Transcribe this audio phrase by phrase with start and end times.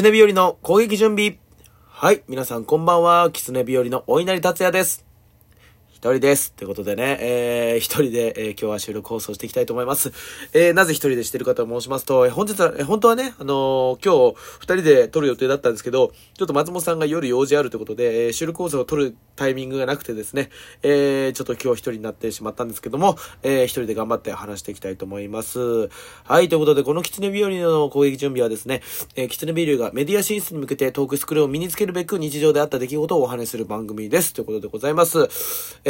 [0.00, 1.36] 狐日和の攻撃準備。
[1.86, 3.30] はい、皆さんこんばんは。
[3.30, 5.09] 狐日和のお稲荷達也です。
[6.00, 6.52] 一人です。
[6.52, 10.12] ということでね、えー、一人で、えー、今日は収録放送していきたいと思います。
[10.54, 20.48] えー、なぜ一人でしてるかと申しますと、えー、本日は、えー、本当はね、あのー、今日二人で撮る予定だったんですけど、ちょっと松本さんが夜用事あるということで、えー、収録放送を撮るタイミングがなくてですね、
[20.82, 25.90] えー、ちょっと今日一人になってしまったんですけども、えー、一人で頑張って話していきたいと思います。
[26.24, 28.80] はい、ということで、この狐日和の攻撃準備はですね、
[29.16, 34.32] えー、狐日和がメディア進出に向けてトークスクールを身につけるべく日常であった出来事をお話しする番組です。
[34.32, 35.28] ということでございます。
[35.84, 35.89] え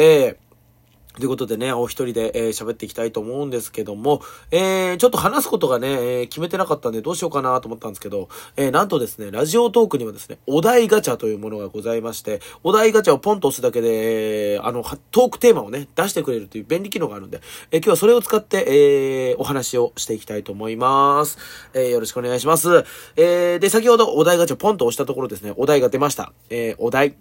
[1.15, 21.37] ということでね、お一人で、えー、喋っていきたいと思うんですけども、えー、ちょっと話すことがね、えー、決めてなかったんでどうしようかなと思ったんですけど、えー、なんとですね、ラジオトークにはですね、お題ガチャというものがございまして、お題ガチャをポンと押すだけで、えー、あの、トークテーマをね、出してくれるという便利機能があるんで、えー、今日はそれを使って、えー、お話をしていきたいと思います。
[21.73, 22.85] えー、よろしくお願いします。
[23.17, 26.31] えー、で、先ほどお題ガチャポンと押したところですね、お題が出ました。
[26.49, 27.15] えー、お題。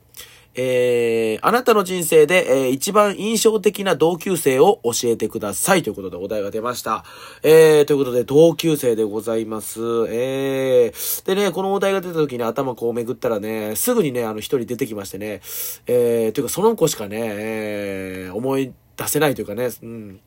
[0.54, 7.04] えー、あなたの人生で、えー、一番印象的な同級生を教えてくださいということでお題が出ました。
[7.42, 9.80] えー、ということで同級生でございます。
[10.08, 15.40] えー、でね、このお題が出た時に頭こうめぐったらね、すぐにね、あの一人出てきましてね、
[15.86, 20.20] えー、というかその子しかね、えー、思い出せないというかね、うん。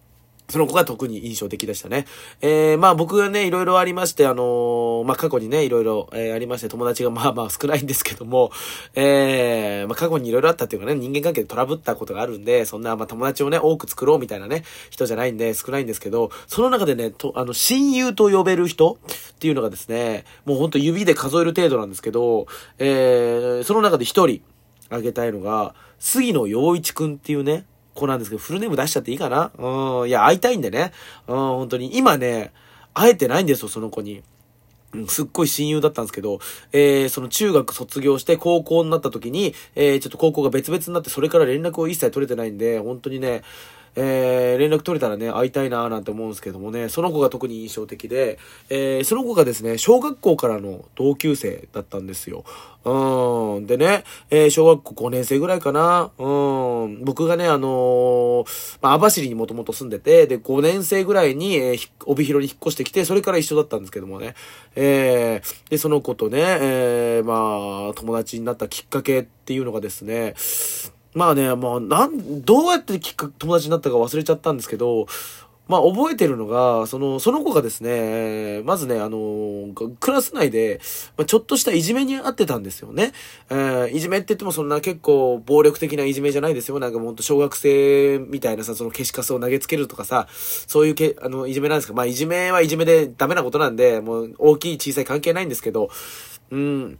[0.53, 2.05] その子が特に印象的でしたね。
[2.39, 8.51] えー、まあ僕がね、いろいろありまして、あのー、まあ過去にね、いろいろ、えー、ありまして、友達がまあまあ少ないんですけども、
[8.93, 18.99] えー、まあ過去にいろいろあったっていうかね、人間関係でトラブったことがあるんで、そんなまあ友達をね、多く作ろうみたいなね、人じゃないんで少ないんですけど、その中でね、と、あの、親友と呼べる人
[19.33, 22.45] っていうのがですね、もうほんと指で数える程度なんですけど、
[22.77, 24.43] えー、その中で一人
[24.91, 29.51] あげたいのが、杉野陽一くんっていうね、子なんですけど、フルネーム出しちゃっていいかな？
[29.57, 30.91] うん、いや、会いたいんでね。
[31.27, 31.97] うん、本当に。
[31.97, 32.51] 今ね、
[32.93, 34.23] 会えてないんですよ、その子に。
[35.07, 36.39] すっごい親友だったんですけど、
[36.71, 43.41] えー、その中学卒業して高校になった時に、えー、ちょっと高校が別々になって、それから連絡を一切取れてないんで、本当にね、
[43.95, 48.39] えー、連絡取れたらね、会いたいなーなんて思うんですけどもね、その子が特に印象的で、
[48.69, 52.43] えー、その子がですね、小学校からの同級生だったんですよ。
[52.85, 53.65] うん。
[53.65, 56.11] でね、えー、小学校5年生ぐらいかな。
[56.17, 57.03] うん。
[57.05, 64.35] 僕がね、あのー、まあ、網走にもともと住んでて、で、5年生ぐらいに、えー、帯広に引っ越してきて、それから一緒だったんですけどもね。
[64.75, 70.33] えー、で、その子とね、えー、まあ、友達になったきっかけっていうのがですね、
[71.13, 75.07] まあね、まあ、なん、どうやってきっか友達になったか忘れちゃったんですけど、
[75.67, 80.81] まあ覚えてるのが、その、その子がですね、まずね、あの、クラス内で、
[81.17, 83.13] まあ、ちょっとしたいじめにあってたんですよね。
[83.49, 86.79] えー、いじめって言ってもそんな結構暴力的ないじめじゃないですよ。
[86.79, 91.93] なんかもうほんと小学生みたいなさ、その消しカスを投げつけるとかさ、そういうけ、あの、いじめなんですか。
[91.93, 95.89] まあいじめはいじめでダメなことなんで、もう大きい小さい関係ないんですけど、
[96.51, 96.99] うん。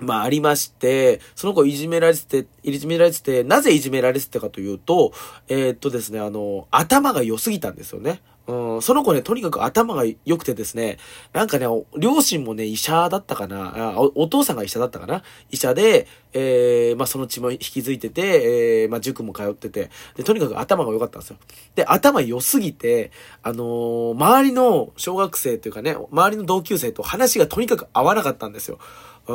[0.00, 5.12] まあありまして、その子いじめられてて、いじめられてて、なぜいじめられてたかというと、
[5.48, 8.20] えー、っとですね、あの、頭が良すぎたんですよね。
[8.46, 10.98] うん、その子ね、とにかく頭が良くてですね、
[11.32, 11.66] なんかね、
[11.96, 21.36] 両親もね、医者だったかなお、お父さんが医者だったかな医者で、えー、まあその血も引き継いでて、えー、まあ塾も通ってて、で、とにかく頭が良かったんですよ。
[21.76, 23.12] で、頭良すぎて、
[23.44, 28.78] あのー、周りの小学生というかね、周りの同級生と話がとにかく合わなかったんですよ。
[29.28, 29.32] う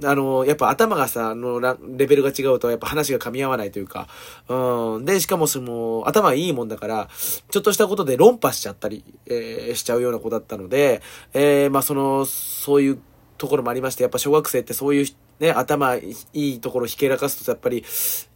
[0.00, 1.60] ん、あの、やっぱ頭がさ、あの、
[1.96, 4.08] レベルが違うと、やっぱ話が噛み合わないというか、
[4.48, 7.08] うん、で、しかもその、頭いいもんだから、
[7.50, 11.02] ちょっとしたことで論破しちゃったり、えー、しちゃうような子だったので、
[11.34, 12.98] えー、まあその、そういう
[13.38, 15.06] ところもありまして、やっぱ小学生ってそういう、
[15.38, 17.84] ね、頭いいところひけらかすと、やっぱり、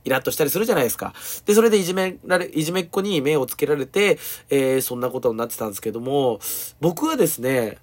[0.05, 1.15] イラッとしたりするじゃないですか。
[1.47, 4.19] で、それでいじめられ、いじめっ子に目をつけられて、
[4.51, 6.39] えー、そんなことになってたんですけども、
[6.81, 7.79] 僕はですね、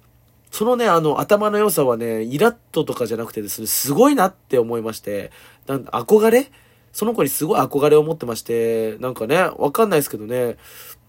[0.50, 5.30] そのね、あの、頭の良さはね、イラッととかじゃなくてですね、すごいなって思いまして、
[5.66, 6.50] なん憧れ？
[6.92, 10.56] その子にすごい憧れを持ってまして、なんかね、わかんないですけどね、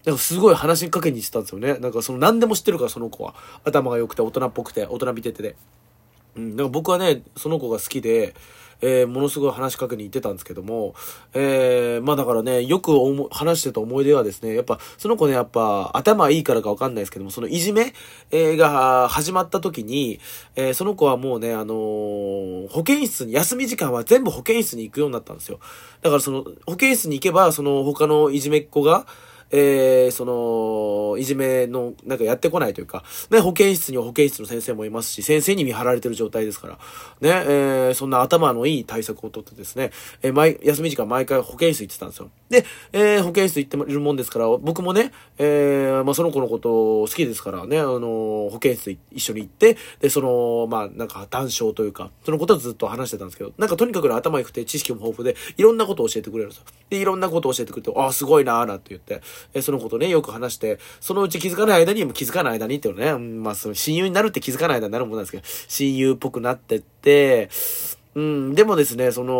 [0.04, 1.74] なんかすごい話しかけにしてたんですよね。
[1.78, 3.34] なんかその何でも知ってるから、その子は。
[3.64, 5.56] 頭が良くて、大人っぽくて、大人びててで。
[6.36, 8.34] うん、だから僕はね、その子が好きで、
[8.82, 10.94] えー、ものすごい話しかけに行ってたんですけども、
[11.32, 12.92] えー、まあだからね、よく
[13.30, 17.94] 話してた思い出はですね、やっぱ、その子ね、やっぱ、頭いいからかわかんないですけども、そのいじめ、
[18.30, 20.20] えー、が始まった時に、
[20.56, 25.60] えー、その子はもうね、あのー、保健室に、休み時間は全部保健室に行くようになったんですよ。
[26.02, 29.06] だからその、保健室に行けば、その他のいじめっ子が、
[29.52, 36.78] えー、その、いじめの、なんかやってこないというか、ね、保健室には保健室の先生もいますし、先生に見張られてる状態ですから、ね、
[37.20, 39.90] えー、そんな頭のいい対策をとってですね、
[40.22, 42.30] えー、毎、休み時間毎回保健室行ってたんですよ。
[42.48, 46.70] で、えー、保健室行ってるもんですから、僕もね、えー、まあ、その子のこと
[47.02, 56.64] 好きですからね、あの、保健室一緒に行って、で、その、まあ、なんか談笑というか、そのことをずっと話してたんですけど、なんかとにかく頭良くて知識も豊富で、いろんなことを教えてくれるんですよ。
[56.90, 59.22] で、いろんなことを教えてくれて、ああ、すごいなーなんて言って、
[59.54, 67.50] えー、そのことね、よく話して、そのうち気づかない間に、気づかない間にっていうのね、うん、まあ、その親友になるって気づかない間になるもんなんですけど、親友っぽくなってって、
[68.14, 69.32] うん、でもですね、その、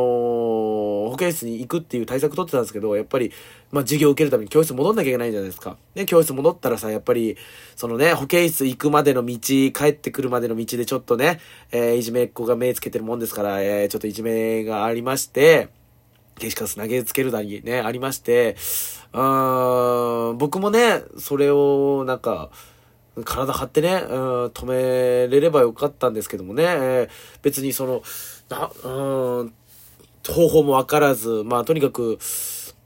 [1.11, 3.31] 保健室に行くっていう対策取ってたんですけど、やっぱり、
[3.71, 5.77] まあ、授業を受けるために教室戻んなきゃいけないじゃないですか。
[5.95, 7.37] ね、教室戻ったらさ、やっぱり、
[7.77, 11.41] そのね、保健室行くまでの道、帰ってくるまでの道でちょっとね、
[11.71, 15.69] えー、いじめっ子が目つけてるもんですから、えー、ちょっといじめがありまして、
[16.39, 18.57] 消しカス投げつけるだにね、ありまして、
[19.13, 22.51] うーん、僕もね、それを、なんか、
[23.25, 27.09] 体張ってね、うん、止めれればよかったんですけどもね、えー、
[27.43, 28.03] 別にその、
[28.49, 29.55] な、うん、
[30.27, 32.19] 方法もわからず、まあとにかく、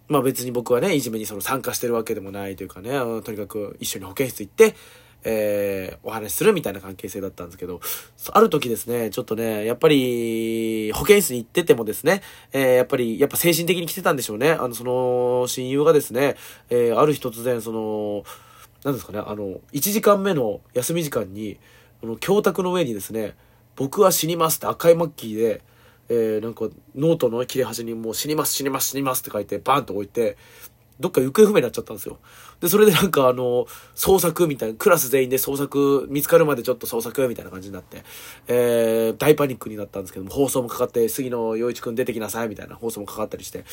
[0.09, 2.91] まあ別に僕はね、いじめにその参加してるわけでもないというかね、
[3.23, 4.75] とにかく一緒に保健室行って、
[5.29, 7.81] えー、お話しするみたいな関係性だったんですけど、
[8.31, 14.53] ある時ですね、ちょっとね、やっぱり、保健室に行っててもですね、えー、やっぱり、やっぱ精神的に来てたんでしょうね。
[14.53, 16.37] あの、その、親友がですね、
[16.71, 18.23] えー、ある日突然、その、
[18.85, 21.59] なんですかね、あの、1時間目の休み時間に、
[22.05, 23.35] あの、教卓の上にですね、
[23.75, 25.63] 僕は死にますって赤いマッキーで、
[26.09, 30.37] えー、なんか、ノートの切れ端にもう死にます、死にます、死にますって書いて、バーンと置いて、
[30.99, 32.19] どっか行方不明になっちゃったんですよ。
[32.61, 38.03] で、それでなんかあの、捜索みたいな、クラス全員で捜索、見つかるまでちょっと捜索みたいな感じになって、
[38.49, 43.65] えー、大パニックになったんですけども、放送もかかって、杉野洋一くん出てきなさいみたいな放送もかかったりして。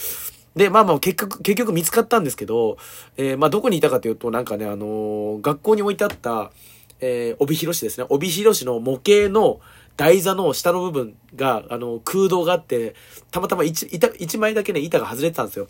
[0.55, 2.77] で、まあまあ結局、結局見つかったんですけど、
[3.17, 6.51] えー、まあどこにいたかというと、なんかね、あのー、学校に置いてあった、
[6.99, 8.05] えー、帯広市ですね。
[8.09, 9.59] 帯広市の模型の
[9.97, 12.95] 台座の下の部分が、あの、空洞があって、
[13.29, 15.67] たまたま一、一枚だけね、板が外れてたんですよ。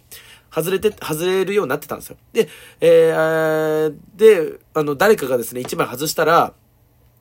[0.53, 2.17] 外れて、外れるようになってたんですよ。
[2.31, 2.47] で、
[2.79, 6.53] えー、で、あの、誰かがですね、1枚外したら、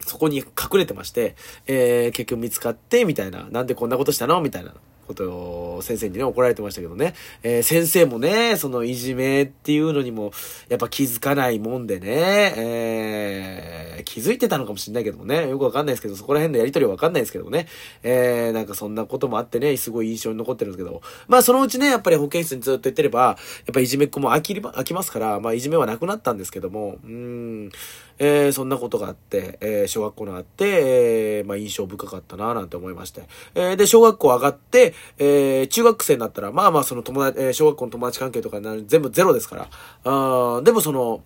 [0.01, 0.45] そこに隠
[0.75, 1.37] れてまして、
[1.67, 3.49] えー、結局見つかって、みたいな。
[3.51, 4.41] なんでこんなことしたの？
[4.41, 4.75] みたいな。
[5.07, 7.15] ことを先生にね、怒られてましたけどね。
[7.43, 10.33] えー、先生もね、そのいじめっていうのにも、
[10.69, 17.67] やっぱ気づかないもんでね、えー、気づいてたのかもしれないけどもね、よくわかんないですけど、そこら辺のやりとりはわかんないですけどもね、
[18.03, 23.37] えー、なんかそんなこともあってね、すごい印象に残ってるんですけど、まあそのうちね、やっぱり保健室にずっと行ってれば、やっ
[23.75, 27.71] ぱいじめっ子も飽き飽きますから、まあいじめはなくなったんですけども、うん、
[28.19, 33.23] えー、そんなことがあって、えー、小学校のあって、えー、まあ印象深かったなぁなんて思いまして。
[33.55, 39.69] えー、で、小学校上がって、えー、中学生になったら、まあまあその友達、えー、小学校の友達関係とか全部ゼロですから。
[40.05, 41.23] あでもその、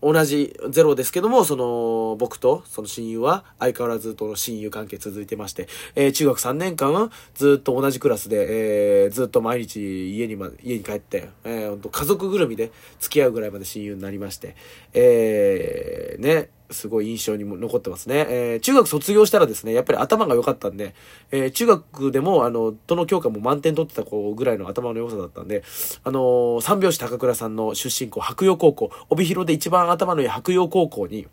[0.00, 12.70] 同じゼロですけども、その、僕とその親友は相変わらずとの親友関係続いてまして、えー、中学3年間ずっと同じクラスで、えー、ずっと毎日家にま、家に帰って、えー、家族ぐるみで
[13.00, 14.54] 付き合うぐらいまで親友になりまして、
[14.94, 18.26] えー、ね、すごい印象にも残ってますね。
[18.28, 20.94] えー、中学卒業したらですね、やっぱり頭が良かったんで、
[21.30, 25.62] えー、中学でも、あの、どの教科も満点取ってた子ぐらいの頭の良さだったんで、
[26.04, 31.26] あのー、三拍子高倉さんの出身校、白洋高校、帯広で一番頭のいい白洋高校に、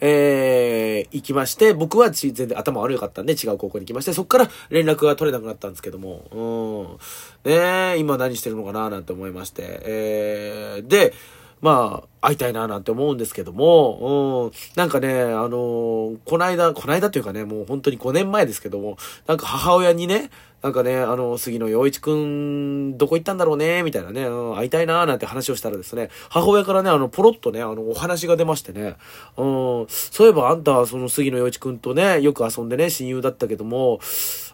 [0.00, 6.98] えー、行きまして、僕は全然頭悪かったんで違う高校に行きまして、そこから連絡が取れなくなったんですけども、
[7.44, 7.50] うん。
[7.50, 11.12] ね今何してるのかななんて思いまして、えー、で、
[11.60, 20.30] まあ、会いたいななんて思うんですけども、うん、なんかね、あのー、こないだ、こないだというかね、もう本当に5年前ですけども、なんか母親にね、
[20.62, 28.96] なんかね、あの、杉野洋一くん、どこ行ったんだろうね、みたいなね、うん、会いたいななんて話をしたらですね、母親からね、あの、ポロッとね、あの、お話が出ましてね、
[29.38, 34.00] うん、そういえばあんた、その杉野洋一くんとね、よく遊んでね、親友だったけども、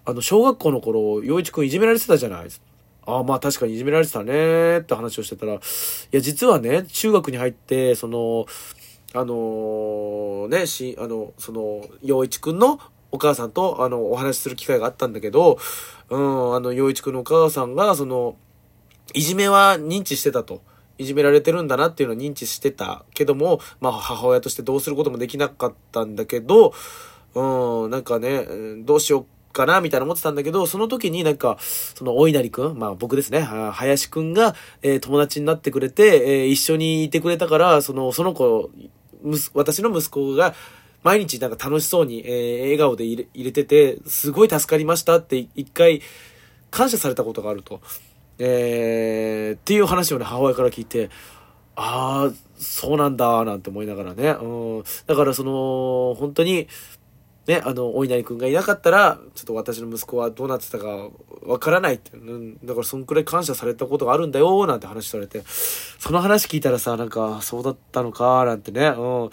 [0.05, 2.45] あの、小学校の頃、洋一くんいじめられてたじゃない。
[2.45, 2.76] ですか
[3.07, 5.59] ああ、まあ確かにいじめられてたねって話をしてたら、い
[6.11, 8.47] や、実はね、中学に入って、その、
[9.15, 12.81] あのー、ね、し、あの、その、洋一くんの
[13.13, 15.59] お母さんと、あの、お話しする機会があったんだけど、
[16.11, 18.37] うん、あの、洋一くんのお母さんが、その、
[19.15, 20.61] いじめは認知してたと。
[20.99, 26.73] いじめられてるんだなっていうのを認知してたけども、まあ母親としてどうすることもできなかったんだけど、
[27.35, 28.47] うん、なんかね、
[28.79, 38.71] どうしようかなみたいな思ってたんだけど、その時になんか、その、お稲荷くん、まあ僕ですね、林くんが、えー、友達になってくれて、えー、一緒にいてくれたから、その、その子、
[39.55, 40.55] 私の息子が、
[41.03, 46.03] 毎日なんか楽しそうに、えー、笑顔で入れ入れてて、すごい助かりましたって一回
[46.71, 47.81] 感謝されたことがあると。
[48.39, 51.11] えー、っていう話をね、母親から聞いて、
[51.77, 54.31] ああ、そうなんだ、なんて思いながらね。
[54.31, 54.85] うん。
[55.07, 56.69] だからその、本当に、
[57.47, 61.09] ね、あの、お稲荷くんがいなかったら、ちょっと私の息子はどうなってたか
[61.43, 69.31] わからないって、うん、だからそんくらい感謝されたことがあるんだよ、なんて話されて、その話聞いたらさ、なんか、そうだったのか、なんてね、うん。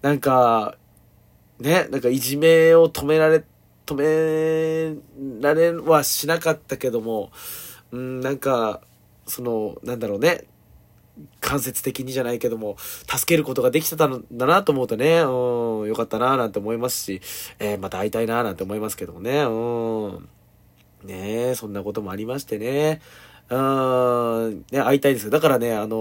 [0.00, 0.76] なんか、
[1.58, 3.44] ね、なんかいじめを止められ、
[3.84, 7.30] 止められはしなかったけども、
[7.92, 8.80] うん、なんか、
[9.26, 10.44] その、なんだろうね、
[11.40, 17.20] 間接的にじゃないけども、助けることができてたんだなと思うとね、うん、よかったななんて思いますし、
[17.58, 20.28] えー、また会いたいななんて思いますけどもね、うん。
[21.06, 23.00] ねそんなこともありましてね。
[23.48, 25.30] うん、ね、会いたいんですよ。
[25.30, 25.96] だからね、あの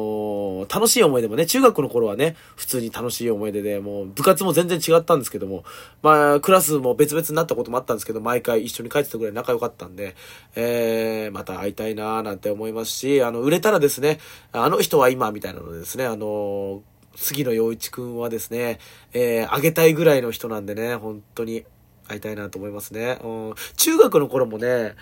[0.66, 5.64] ー、楽しい思い出もね、中学の頃はね、普通に楽しい思い出で、もう部活も全然違ったんですけども、
[6.02, 10.16] まあ、クラスも別々になったこともあったんですけど、毎回一緒に帰ってたぐらい仲良かったんで、
[10.56, 14.20] えー、また会いたいなーなんて思いますし、あの、売れたらですね、
[14.52, 16.82] あの人は今、みたいなのでですね、あのー、
[17.16, 18.80] 杉野陽一くんはですね、
[19.14, 21.64] えー、あげたいぐらいの人なんでね、本当に
[22.08, 23.20] 会いたいなと思いますね。
[23.24, 24.96] うん、中学の頃もね、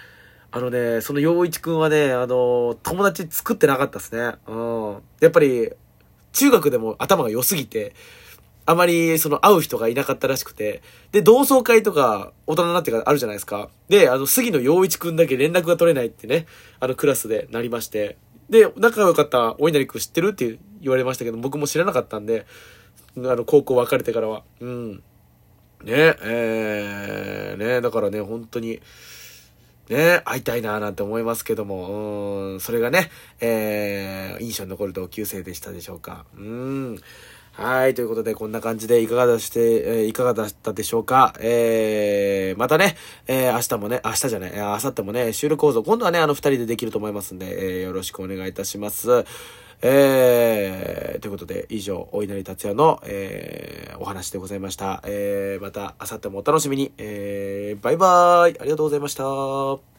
[0.55, 4.35] あのね、その陽一くんはね、あの、友達作ってなかったですね。
[4.45, 5.01] うん。
[5.19, 5.71] やっぱり、
[6.31, 7.95] 中学でも頭が良すぎて、
[8.67, 13.69] あまりその会う人がいなかったらしくて、で、同窓会とか大人になってからあるじゃないですか。
[13.89, 16.45] で、あの、杉野陽一くんだけ連絡が取れないってね、
[16.79, 18.17] あのクラスでなりまして。
[18.47, 22.45] で、仲良かったお稲荷くん知ってるって言われましたけど、僕も知らなかったんで、
[23.17, 24.43] あの、高校別れてからは。
[24.59, 25.03] うん。
[25.83, 28.81] ね、えー、ね、だからね、本当に、
[29.89, 33.09] ね、会いたいななんて思いますけども、うん、それがね、
[33.41, 36.25] えー、印象に残る同級生でしたでしょうか。
[36.37, 36.97] うん。
[37.53, 37.93] はい。
[37.93, 41.35] ということで、こんな感じでいかがだして、えー、いかがだったでしょうか。
[41.39, 42.95] えー、またね、
[43.27, 49.25] えー、明日もね、明日じゃない、明後日もね、収録構造、今度はね、あの二人でできると思いますんで、えー、よろしくお願いいたします。
[49.81, 55.01] えー、ということで、以上、お稲荷達也の、えー、お話でございました。
[55.05, 56.91] えー、また、あさってもお楽しみに。
[56.97, 59.92] えー、バイバーイありがとうございました。